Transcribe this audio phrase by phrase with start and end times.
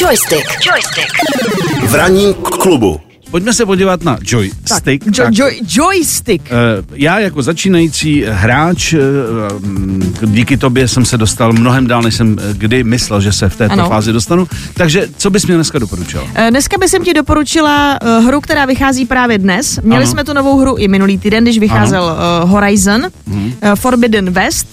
[0.00, 0.46] Joystick.
[0.66, 1.12] Joystick.
[1.88, 3.00] V ranním klubu.
[3.30, 5.18] Pojďme se podívat na joystick.
[5.18, 6.44] Jo, jo, joystick.
[6.46, 6.50] Eh,
[6.94, 8.98] Já jako začínající hráč, eh,
[9.58, 13.48] mm, díky tobě jsem se dostal mnohem dál, než jsem eh, kdy myslel, že se
[13.48, 13.88] v této Ano.
[13.88, 14.48] fázi dostanu.
[14.74, 16.26] Takže co bys mě dneska doporučil?
[16.34, 19.78] Eh, Dneska bych ti doporučila hru, která vychází právě dnes.
[19.82, 20.12] Měli Ano.
[20.12, 22.02] jsme tu novou hru i minulý týden, když vycházel
[22.44, 23.42] uh, Horizon, uh,
[23.74, 24.66] Forbidden West.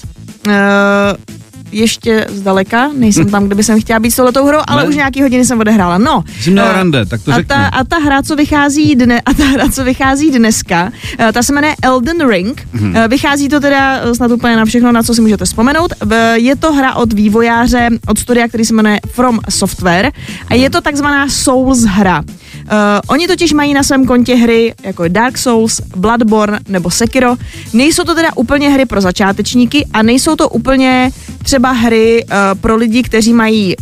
[1.71, 4.89] Uh, ještě zdaleka, nejsem tam, kde by jsem chtěla být s touhletou hrou, ale Ne.
[4.89, 5.98] už nějaký hodiny jsem odehrála.
[5.98, 6.23] No.
[6.48, 7.48] Měla eh, rande, tak to a řekni.
[7.48, 11.44] ta, a ta hra, co vychází dne, a ta hra, co vychází dneska, eh, ta
[11.44, 12.67] se jmenuje Elden Ring.
[12.95, 15.94] Eh, Vychází to teda snad úplně na všechno, na co si můžete vzpomenout.
[16.34, 20.11] Je to hra od vývojáře, od studia, který se jmenuje From Software
[20.49, 22.23] a je to takzvaná Souls hra.
[22.72, 22.73] Uh,
[23.08, 27.36] oni totiž mají na svém kontě hry jako Dark Souls, Bloodborne nebo Sekiro.
[27.73, 31.11] Nejsou to teda úplně hry pro začátečníky a nejsou to úplně
[31.48, 33.76] třeba hry uh, pro lidi, kteří mají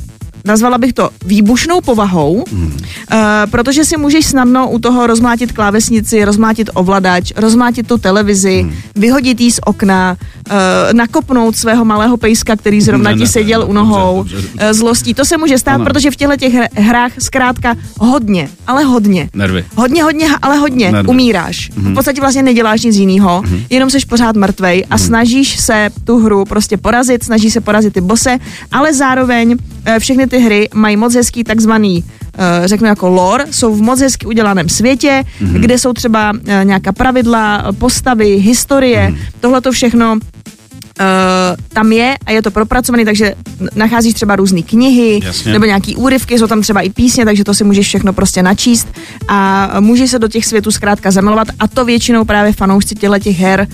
[0.46, 2.66] nazvala bych to výbušnou povahou, Hmm.
[2.66, 3.20] uh,
[3.52, 8.74] protože si můžeš snadno u toho rozmlátit klávesnici, rozmlátit ovladač, rozmlátit tu televizi, Hmm.
[8.96, 10.18] vyhodit jí z okna,
[10.50, 10.56] uh,
[10.94, 14.50] nakopnout svého malého pejska, který zrovna Ne, ti ne, seděl ne, u nohou, dobře, dobře,
[14.58, 15.14] eh, zlostí.
[15.14, 15.86] To se může stát, Ano.
[15.86, 19.30] protože v těchto těch hr- hrách zkrátka hodně, ale hodně.
[19.34, 19.66] Nervy.
[19.76, 21.08] Hodně, hodně, ale hodně Nervy.
[21.10, 21.72] umíráš.
[21.76, 26.46] V podstatě vlastně neděláš nic jiného, jenom seš pořád mrtvej a snažíš se tu hru
[26.46, 28.38] prostě porazit, snažíš se porazit ty bose,
[28.72, 33.76] ale zároveň eh, všechny ty hry mají moc hezký takzvaný eh, řeknu jako lore, jsou
[33.76, 39.72] v moc hezky udělaném světě, kde jsou třeba eh, nějaká pravidla, postavy, historie, tohle to
[39.72, 40.18] všechno
[41.00, 43.34] Uh, tam je a je to propracovaný, takže
[43.76, 45.54] nacházíš třeba různé knihy Jasně.
[45.54, 48.88] nebo nějaký úryvky, jsou tam třeba i písně, takže to si můžeš všechno prostě načíst
[49.28, 53.40] a můžeš se do těch světů zkrátka zamilovat a to většinou právě fanoušci těchto těch
[53.40, 53.68] her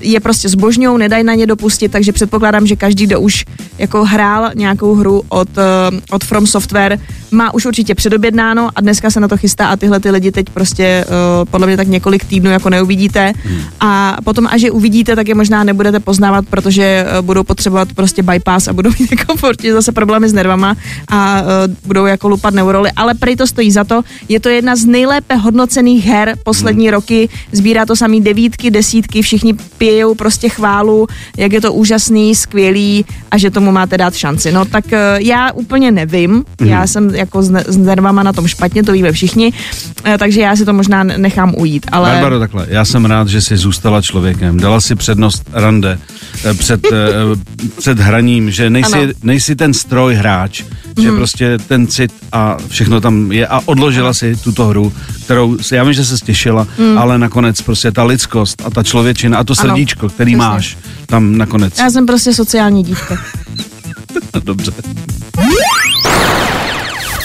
[0.00, 3.44] je prostě zbožňou, nedají na ně dopustit, takže předpokládám, že každý, kdo už
[3.78, 6.98] jako hrál nějakou hru od, uh, od From Software,
[7.30, 10.46] má už určitě předobjednáno a dneska se na to chystá a tyhle ty lidi teď
[10.50, 13.32] prostě uh, podle mě tak několik týdnů jako neuvidíte.
[13.80, 18.22] A potom až je uvidíte, tak je možná nebudete poznávat, protože uh, budou potřebovat prostě
[18.22, 20.76] bypass a budou mít jako určitě zase problémy s nervama
[21.08, 21.46] a uh,
[21.86, 24.02] budou jako lupat neuroly, ale prej to stojí za to.
[24.28, 29.54] Je to jedna z nejlépe hodnocených her poslední roky, sbírá to samý devítky, desítky, všichni
[29.78, 31.06] pijou prostě chválu,
[31.36, 34.52] jak je to úžasný, skvělý a že tomu máte dát šanci.
[34.52, 38.46] No tak uh, já úplně nevím, já jsem jako s, ne- s nervama na tom
[38.46, 39.52] špatně, to víme všichni,
[40.06, 42.10] uh, takže já si to možná nechám ujít, ale...
[42.10, 44.60] Barbaro, takhle, já jsem rád, že jsi zůstala člověkem.
[44.60, 45.98] Dala si přednost rande
[46.44, 46.96] eh, před, eh,
[47.78, 49.02] před hraním, že nejsi, Ano.
[49.02, 49.12] Mhm.
[49.22, 50.62] nejsi ten stroj hráč,
[51.02, 54.92] že prostě ten cit a všechno tam je a odložila si tuto hru,
[55.24, 56.66] kterou si, já vím, že se těšila,
[56.96, 59.54] ale nakonec prostě ta lidskost a ta člověčina a to.
[59.58, 60.36] Ano, srdíčko, který přesně.
[60.48, 61.78] máš, tam nakonec.
[61.78, 63.18] Já jsem prostě sociální dívka.
[64.44, 64.72] Dobře.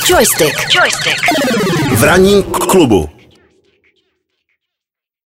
[0.10, 0.56] Joystick.
[0.76, 1.22] Joystick.
[1.96, 3.10] V ranním klubu.